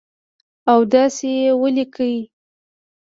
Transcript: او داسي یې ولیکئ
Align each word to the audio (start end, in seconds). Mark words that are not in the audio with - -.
او 0.71 0.79
داسي 0.91 1.31
یې 1.41 1.49
ولیکئ 1.61 2.15